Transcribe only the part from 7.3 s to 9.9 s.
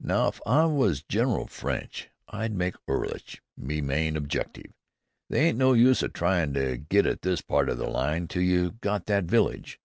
part o' the line till you got that village."